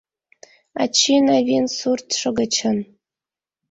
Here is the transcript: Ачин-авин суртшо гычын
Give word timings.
Ачин-авин 0.83 1.65
суртшо 1.77 2.29
гычын 2.37 2.77